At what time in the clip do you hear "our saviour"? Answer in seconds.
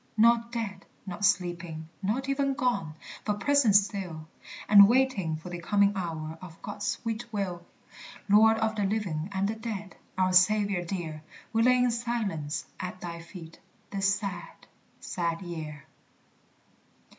10.17-10.83